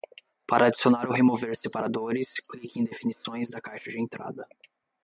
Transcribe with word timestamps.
Para 0.49 0.65
adicionar 0.67 1.05
ou 1.05 1.13
remover 1.19 1.53
separadores, 1.55 2.29
clique 2.49 2.79
em 2.79 2.85
definições 2.85 3.51
da 3.51 3.61
caixa 3.61 3.91
de 3.91 4.01
entrada. 4.01 4.47